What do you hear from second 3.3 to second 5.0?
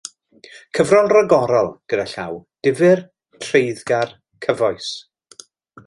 treiddgar, cyfoes.